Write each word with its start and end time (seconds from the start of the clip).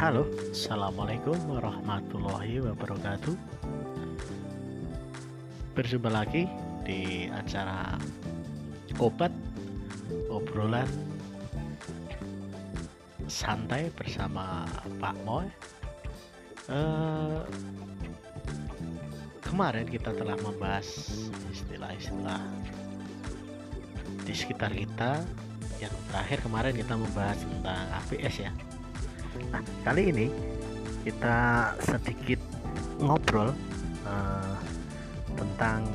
Halo, 0.00 0.24
Assalamualaikum 0.48 1.36
warahmatullahi 1.44 2.56
wabarakatuh. 2.64 3.36
Berjumpa 5.76 6.08
lagi 6.08 6.48
di 6.88 7.28
acara 7.28 8.00
Obat 8.96 9.28
Obrolan 10.32 10.88
Santai 13.28 13.92
bersama 13.92 14.64
Pak 15.04 15.20
Moy. 15.28 15.52
Uh, 16.72 17.44
Kemarin 19.44 19.84
kita 19.84 20.16
telah 20.16 20.40
membahas 20.40 20.88
istilah-istilah 21.52 22.40
di 24.24 24.32
sekitar 24.32 24.72
kita. 24.72 25.20
Yang 25.76 25.92
terakhir 26.08 26.40
kemarin 26.40 26.72
kita 26.72 26.96
membahas 26.96 27.36
tentang 27.44 27.84
APS 28.00 28.48
ya 28.48 28.52
Nah, 29.50 29.62
kali 29.86 30.10
ini 30.10 30.26
kita 31.06 31.72
sedikit 31.80 32.40
ngobrol 33.00 33.54
uh, 34.04 34.56
tentang 35.34 35.88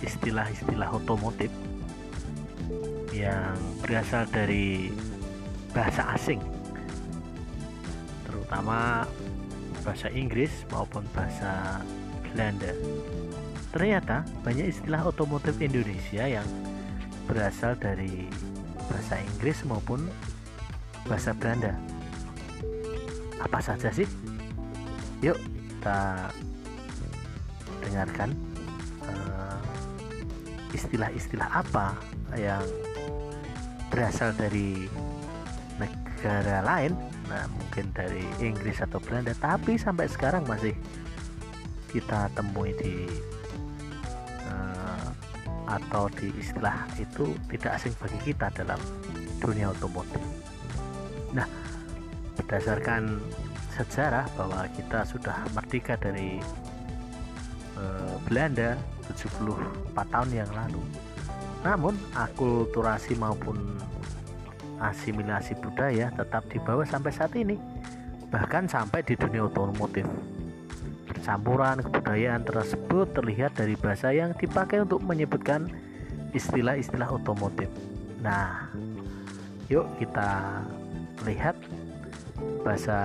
istilah-istilah 0.00 0.90
otomotif 0.96 1.52
yang 3.12 3.54
berasal 3.84 4.24
dari 4.32 4.88
bahasa 5.70 6.16
asing, 6.16 6.40
terutama 8.24 9.04
bahasa 9.84 10.08
Inggris 10.10 10.64
maupun 10.72 11.04
bahasa 11.12 11.84
Belanda. 12.26 12.72
Ternyata 13.70 14.26
banyak 14.42 14.72
istilah 14.72 15.06
otomotif 15.06 15.54
Indonesia 15.62 16.26
yang 16.26 16.48
berasal 17.30 17.78
dari 17.78 18.26
bahasa 18.90 19.22
Inggris 19.22 19.62
maupun 19.62 20.10
bahasa 21.06 21.30
Belanda 21.38 21.89
apa 23.40 23.58
saja 23.58 23.88
sih? 23.88 24.06
Yuk 25.24 25.36
kita 25.80 26.28
dengarkan 27.80 28.30
uh, 29.08 29.60
istilah-istilah 30.76 31.48
apa 31.48 31.96
yang 32.36 32.62
berasal 33.90 34.30
dari 34.38 34.86
negara 35.80 36.62
lain, 36.62 36.94
nah 37.26 37.48
mungkin 37.50 37.90
dari 37.90 38.22
Inggris 38.38 38.78
atau 38.84 39.02
Belanda, 39.02 39.34
tapi 39.34 39.74
sampai 39.74 40.06
sekarang 40.06 40.46
masih 40.46 40.76
kita 41.90 42.30
temui 42.38 42.70
di 42.78 43.08
uh, 44.46 45.10
atau 45.66 46.06
di 46.14 46.30
istilah 46.38 46.86
itu 47.02 47.34
tidak 47.50 47.82
asing 47.82 47.94
bagi 47.98 48.30
kita 48.30 48.46
dalam 48.54 48.78
dunia 49.42 49.74
otomotif. 49.74 50.22
Nah, 51.34 51.46
berdasarkan 52.40 53.20
sejarah 53.76 54.24
bahwa 54.34 54.64
kita 54.72 55.04
sudah 55.04 55.44
merdeka 55.52 56.00
dari 56.00 56.40
uh, 57.76 58.16
Belanda 58.24 58.80
74 59.12 59.92
tahun 60.08 60.30
yang 60.32 60.50
lalu. 60.56 60.82
Namun 61.60 61.94
akulturasi 62.16 63.20
maupun 63.20 63.76
asimilasi 64.80 65.60
budaya 65.60 66.08
tetap 66.16 66.48
dibawa 66.48 66.82
sampai 66.88 67.12
saat 67.12 67.36
ini. 67.36 67.60
Bahkan 68.32 68.72
sampai 68.72 69.04
di 69.04 69.14
dunia 69.18 69.44
otomotif. 69.44 70.08
Percampuran 71.04 71.84
kebudayaan 71.84 72.46
tersebut 72.48 73.12
terlihat 73.12 73.58
dari 73.58 73.76
bahasa 73.76 74.14
yang 74.14 74.32
dipakai 74.38 74.80
untuk 74.86 75.04
menyebutkan 75.04 75.68
istilah-istilah 76.32 77.10
otomotif. 77.10 77.68
Nah, 78.22 78.70
yuk 79.68 79.84
kita 79.98 80.62
lihat 81.26 81.58
bahasa 82.60 82.98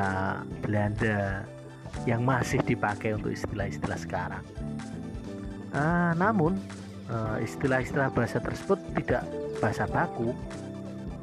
Belanda 0.59 1.47
yang 2.03 2.27
masih 2.27 2.59
dipakai 2.67 3.15
untuk 3.15 3.31
istilah-istilah 3.31 3.99
sekarang. 3.99 4.43
Uh, 5.71 6.11
namun 6.19 6.59
uh, 7.07 7.39
istilah-istilah 7.39 8.11
bahasa 8.11 8.43
tersebut 8.43 8.79
tidak 8.99 9.23
bahasa 9.63 9.87
baku, 9.87 10.35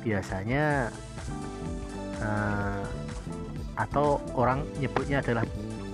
biasanya 0.01 0.89
uh, 2.25 2.85
atau 3.77 4.21
orang 4.37 4.65
nyebutnya 4.81 5.21
adalah 5.21 5.45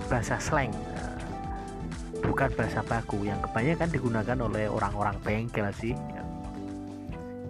bahasa 0.07 0.39
slang, 0.39 0.71
uh, 0.71 1.19
bukan 2.23 2.51
bahasa 2.55 2.83
baku 2.83 3.27
yang 3.27 3.39
kebanyakan 3.43 3.87
digunakan 3.91 4.37
oleh 4.39 4.65
orang-orang 4.71 5.15
bengkel 5.23 5.67
sih. 5.75 5.95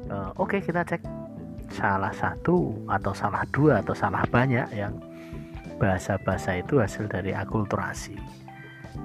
Uh, 0.09 0.33
Oke 0.41 0.57
okay, 0.57 0.61
kita 0.65 0.81
cek 0.81 1.18
salah 1.79 2.11
satu 2.11 2.75
atau 2.91 3.15
salah 3.15 3.47
dua 3.55 3.79
atau 3.79 3.95
salah 3.95 4.27
banyak 4.27 4.67
yang 4.75 4.99
bahasa-bahasa 5.79 6.59
itu 6.59 6.83
hasil 6.83 7.07
dari 7.07 7.31
akulturasi. 7.31 8.19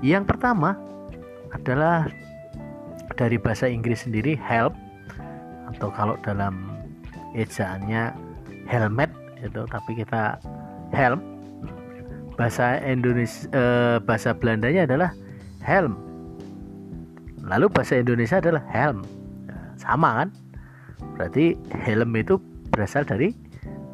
Yang 0.03 0.35
pertama 0.35 0.75
adalah 1.55 2.11
dari 3.15 3.39
bahasa 3.39 3.71
Inggris 3.71 4.03
sendiri 4.03 4.34
help 4.34 4.75
atau 5.71 5.89
kalau 5.95 6.19
dalam 6.27 6.75
ejaannya 7.39 8.11
helmet 8.67 9.11
itu 9.39 9.63
tapi 9.71 10.03
kita 10.03 10.43
helm. 10.91 11.23
Bahasa 12.34 12.83
Indonesia 12.83 13.47
eh, 13.55 13.97
bahasa 14.03 14.34
Belandanya 14.34 14.91
adalah 14.91 15.11
helm. 15.63 15.95
Lalu 17.47 17.71
bahasa 17.71 18.03
Indonesia 18.03 18.43
adalah 18.43 18.67
helm. 18.75 19.07
Sama 19.79 20.25
kan? 20.25 20.29
Berarti 21.15 21.55
helm 21.87 22.11
itu 22.19 22.34
berasal 22.75 23.07
dari 23.07 23.31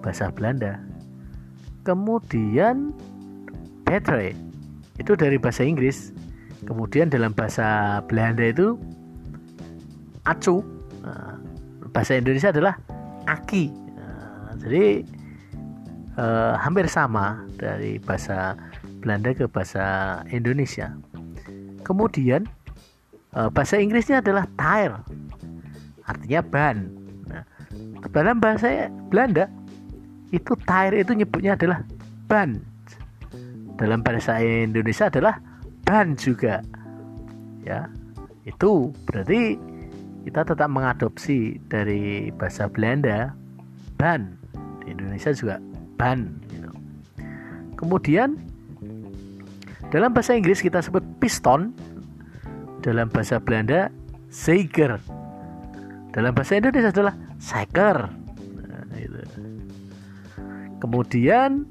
bahasa 0.00 0.32
Belanda. 0.32 0.80
Kemudian 1.84 2.96
battery 3.84 4.32
itu 4.96 5.12
dari 5.12 5.36
bahasa 5.36 5.60
Inggris. 5.64 6.16
Kemudian 6.64 7.12
dalam 7.12 7.36
bahasa 7.36 8.00
Belanda 8.08 8.44
itu 8.44 8.80
acu. 10.24 10.64
Nah, 11.04 11.36
bahasa 11.92 12.16
Indonesia 12.16 12.52
adalah 12.52 12.76
aki. 13.28 13.72
Nah, 13.96 14.56
jadi 14.60 15.04
eh, 16.16 16.52
hampir 16.56 16.88
sama 16.88 17.44
dari 17.56 18.00
bahasa 18.00 18.56
Belanda 19.00 19.32
ke 19.32 19.48
bahasa 19.48 20.20
Indonesia. 20.28 20.92
Kemudian 21.84 22.44
eh, 23.36 23.48
bahasa 23.52 23.80
Inggrisnya 23.80 24.20
adalah 24.20 24.44
tire. 24.56 25.00
Artinya 26.04 26.40
ban 26.44 26.99
dalam 28.10 28.40
bahasa 28.40 28.88
Belanda 29.12 29.46
itu 30.30 30.54
tire 30.66 31.02
itu 31.02 31.12
nyebutnya 31.14 31.58
adalah 31.58 31.82
ban. 32.30 32.58
Dalam 33.76 34.04
bahasa 34.04 34.38
Indonesia 34.40 35.10
adalah 35.10 35.42
ban 35.84 36.14
juga. 36.14 36.62
Ya 37.66 37.90
itu 38.48 38.94
berarti 39.04 39.58
kita 40.24 40.44
tetap 40.44 40.68
mengadopsi 40.68 41.58
dari 41.68 42.30
bahasa 42.34 42.70
Belanda 42.70 43.34
ban. 43.98 44.38
Di 44.84 44.96
Indonesia 44.96 45.34
juga 45.36 45.60
ban 46.00 46.40
gitu. 46.48 46.72
kemudian 47.76 48.40
dalam 49.90 50.14
bahasa 50.14 50.38
Inggris 50.38 50.62
kita 50.62 50.80
sebut 50.80 51.02
piston. 51.18 51.74
Dalam 52.80 53.12
bahasa 53.12 53.36
Belanda 53.36 53.92
Zeiger 54.32 54.96
dalam 56.10 56.34
bahasa 56.34 56.58
Indonesia 56.58 56.90
adalah 56.90 57.14
seker 57.38 58.10
nah, 58.66 58.98
itu. 58.98 59.20
kemudian 60.82 61.64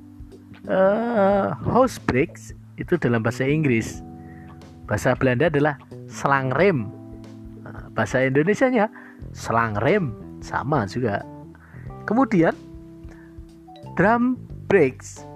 uh, 0.68 1.56
house 1.66 2.00
brakes 2.00 2.54
itu 2.80 2.96
dalam 2.96 3.20
bahasa 3.20 3.44
Inggris. 3.44 4.00
Bahasa 4.88 5.14
Belanda 5.14 5.52
adalah 5.52 5.76
selang 6.10 6.50
rem. 6.56 6.90
Nah, 7.62 7.92
bahasa 7.94 8.26
Indonesia 8.26 8.72
nya 8.72 8.88
selang 9.36 9.78
rem. 9.78 10.16
Sama 10.40 10.88
juga. 10.88 11.22
Kemudian 12.08 12.56
drum 14.00 14.40
brakes 14.72 15.28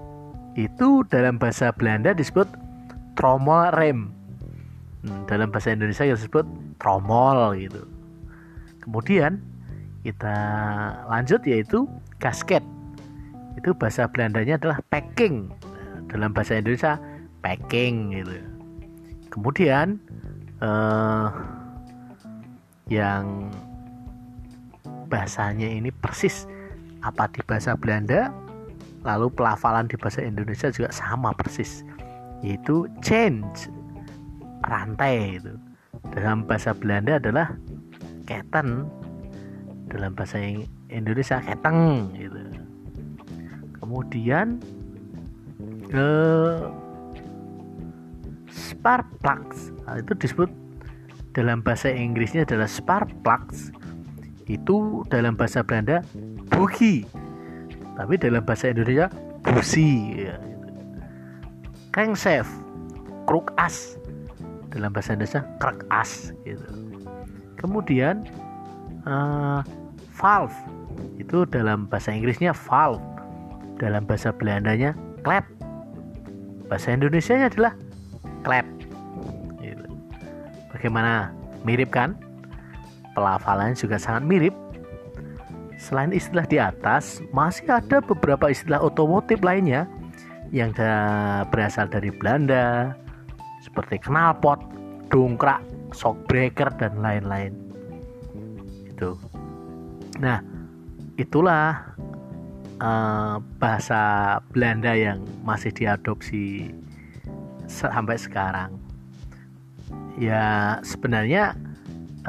itu 0.55 1.03
dalam 1.11 1.37
bahasa 1.37 1.75
Belanda 1.75 2.15
disebut 2.15 2.47
tromol 3.19 3.69
rem. 3.75 4.09
Hmm, 5.03 5.27
dalam 5.27 5.51
bahasa 5.51 5.75
Indonesia 5.75 6.07
disebut 6.07 6.47
tromol 6.79 7.59
gitu 7.59 7.92
Kemudian 8.83 9.39
kita 10.03 10.35
lanjut 11.07 11.39
yaitu 11.47 11.87
gasket. 12.19 12.61
Itu 13.55 13.71
bahasa 13.71 14.11
Belandanya 14.11 14.59
adalah 14.59 14.83
packing. 14.91 15.47
Dalam 16.11 16.35
bahasa 16.35 16.59
Indonesia 16.59 16.99
packing 17.39 18.11
gitu. 18.11 18.35
Kemudian 19.31 19.97
eh, 20.59 21.27
yang 22.91 23.49
bahasanya 25.07 25.69
ini 25.69 25.89
persis 25.89 26.45
apa 27.05 27.29
di 27.31 27.39
bahasa 27.45 27.77
Belanda 27.77 28.31
lalu 29.03 29.27
pelafalan 29.35 29.85
di 29.85 29.99
bahasa 29.99 30.23
Indonesia 30.23 30.71
juga 30.71 30.89
sama 30.89 31.35
persis 31.35 31.83
yaitu 32.41 32.87
change 33.03 33.67
rantai 34.65 35.37
itu 35.39 35.53
dalam 36.15 36.47
bahasa 36.47 36.71
Belanda 36.73 37.19
adalah 37.19 37.53
keten 38.25 38.87
dalam 39.91 40.15
bahasa 40.15 40.41
Indonesia 40.89 41.37
keteng 41.43 42.09
gitu. 42.17 42.39
Kemudian 43.83 44.63
uh, 45.91 46.71
sparkplugs 48.49 49.75
nah, 49.85 49.99
itu 49.99 50.13
disebut 50.17 50.49
dalam 51.33 51.65
bahasa 51.65 51.91
Inggrisnya 51.91 52.47
adalah 52.47 52.69
sparkplugs 52.69 53.73
itu 54.47 55.03
dalam 55.09 55.35
bahasa 55.35 55.63
Belanda 55.63 56.03
bugi. 56.51 57.03
Tapi 57.93 58.17
dalam 58.17 58.41
bahasa 58.41 58.73
Indonesia 58.73 59.07
busi 59.45 60.17
ya. 60.25 60.35
Krengsef 61.93 62.49
kruk 63.29 63.53
as. 63.61 64.01
Dalam 64.73 64.89
bahasa 64.89 65.13
Indonesia 65.13 65.45
krek 65.61 65.85
as 65.93 66.33
gitu 66.41 66.92
kemudian 67.63 68.27
uh, 69.07 69.63
valve. 70.11 70.53
Itu 71.15 71.47
dalam 71.47 71.87
bahasa 71.87 72.11
Inggrisnya 72.11 72.51
valve. 72.51 73.01
Dalam 73.79 74.03
bahasa 74.03 74.35
Belandanya 74.35 74.93
klep 75.23 75.47
bahasa 76.67 76.93
Indonesia 76.95 77.35
adalah 77.35 77.73
klep 78.43 78.67
gitu. 79.63 79.85
bagaimana? 80.75 81.31
Mirip 81.63 81.95
kan? 81.95 82.19
Pelafalannya 83.15 83.79
juga 83.79 83.95
sangat 83.95 84.27
mirip. 84.27 84.55
Selain 85.79 86.11
istilah 86.15 86.47
di 86.47 86.59
atas 86.59 87.19
masih 87.35 87.67
ada 87.71 87.99
beberapa 87.99 88.51
istilah 88.51 88.79
otomotif 88.79 89.39
lainnya 89.43 89.87
yang 90.53 90.71
berasal 91.49 91.87
dari 91.89 92.13
Belanda 92.13 92.95
seperti 93.63 93.99
knalpot, 94.03 94.59
dongkrak, 95.11 95.63
shockbreaker 95.93 96.73
dan 96.81 96.99
lain-lain. 96.99 97.53
Itu. 98.89 99.15
Nah, 100.19 100.41
itulah 101.17 101.93
uh, 102.81 103.37
bahasa 103.57 104.37
Belanda 104.53 104.93
yang 104.93 105.23
masih 105.41 105.71
diadopsi 105.73 106.69
sampai 107.69 108.17
sekarang. 108.19 108.77
Ya, 110.17 110.77
sebenarnya 110.85 111.57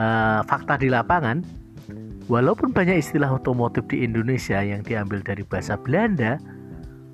uh, 0.00 0.40
fakta 0.48 0.80
di 0.80 0.88
lapangan 0.88 1.44
walaupun 2.32 2.72
banyak 2.72 3.04
istilah 3.04 3.28
otomotif 3.36 3.84
di 3.92 4.04
Indonesia 4.04 4.60
yang 4.64 4.80
diambil 4.80 5.20
dari 5.20 5.44
bahasa 5.44 5.76
Belanda, 5.76 6.40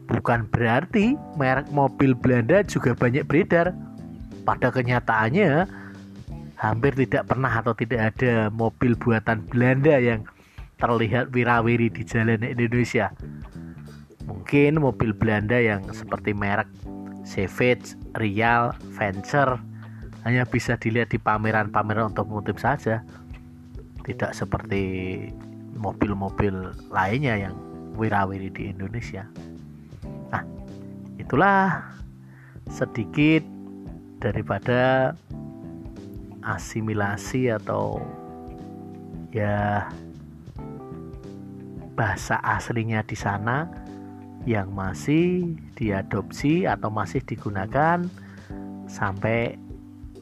bukan 0.07 0.47
berarti 0.51 1.19
merek 1.35 1.67
mobil 1.75 2.15
Belanda 2.15 2.63
juga 2.63 2.95
banyak 2.95 3.27
beredar 3.27 3.75
pada 4.47 4.71
kenyataannya 4.71 5.80
hampir 6.61 6.93
tidak 6.93 7.25
pernah 7.25 7.49
atau 7.49 7.73
tidak 7.73 8.13
ada 8.15 8.53
mobil 8.53 8.93
buatan 8.93 9.41
Belanda 9.49 9.97
yang 9.97 10.29
terlihat 10.77 11.33
wirawiri 11.33 11.89
di 11.89 12.05
jalan 12.05 12.45
Indonesia. 12.45 13.09
Mungkin 14.29 14.77
mobil 14.77 15.17
Belanda 15.17 15.57
yang 15.57 15.89
seperti 15.89 16.37
merek 16.37 16.69
Savage, 17.25 17.97
Real, 18.21 18.77
Venture 18.93 19.57
hanya 20.29 20.45
bisa 20.45 20.77
dilihat 20.77 21.09
di 21.09 21.19
pameran-pameran 21.21 22.13
otomotif 22.13 22.61
saja. 22.61 23.01
Tidak 24.05 24.37
seperti 24.37 24.83
mobil-mobil 25.81 26.77
lainnya 26.93 27.49
yang 27.49 27.55
wirawiri 27.97 28.53
di 28.53 28.69
Indonesia. 28.69 29.25
Nah, 30.29 30.45
itulah 31.17 31.89
sedikit 32.69 33.45
daripada 34.21 35.13
asimilasi 36.45 37.53
atau 37.53 38.01
ya 39.31 39.87
bahasa 41.95 42.41
aslinya 42.41 43.05
di 43.05 43.13
sana 43.13 43.69
yang 44.49 44.73
masih 44.73 45.53
diadopsi 45.77 46.65
atau 46.65 46.89
masih 46.89 47.21
digunakan 47.21 48.01
sampai 48.89 49.61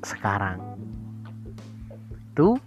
sekarang. 0.03 0.59
Itu 2.35 2.59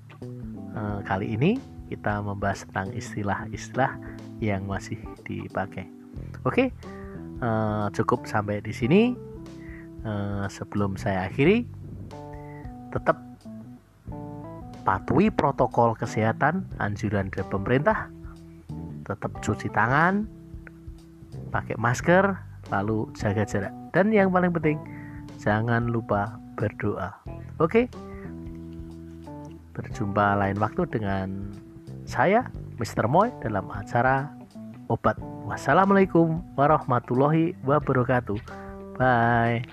eh, 0.75 0.99
kali 1.03 1.35
ini 1.35 1.59
kita 1.91 2.23
membahas 2.23 2.63
tentang 2.63 2.95
istilah-istilah 2.95 3.99
yang 4.39 4.63
masih 4.63 4.97
dipakai. 5.27 5.91
Oke, 6.47 6.71
eh, 7.43 7.85
cukup 7.91 8.23
sampai 8.23 8.63
di 8.63 8.71
sini. 8.71 9.11
Eh, 10.01 10.45
sebelum 10.49 10.97
saya 10.97 11.29
akhiri 11.29 11.61
tetap 12.89 13.30
patuhi 14.81 15.29
protokol 15.29 15.93
kesehatan 15.95 16.65
anjuran 16.81 17.29
dari 17.29 17.45
pemerintah 17.47 18.09
tetap 19.05 19.31
cuci 19.41 19.67
tangan 19.73 20.25
pakai 21.49 21.75
masker 21.77 22.37
lalu 22.69 23.09
jaga 23.17 23.43
jarak 23.43 23.73
dan 23.91 24.09
yang 24.13 24.31
paling 24.31 24.53
penting 24.53 24.77
jangan 25.41 25.89
lupa 25.89 26.37
berdoa 26.55 27.13
oke 27.59 27.87
berjumpa 29.71 30.37
lain 30.37 30.57
waktu 30.59 30.83
dengan 30.91 31.55
saya 32.03 32.47
Mr. 32.77 33.07
Moy 33.07 33.31
dalam 33.39 33.69
acara 33.71 34.29
obat 34.91 35.15
wassalamualaikum 35.47 36.43
warahmatullahi 36.59 37.55
wabarakatuh 37.63 38.61
Bye. 39.01 39.63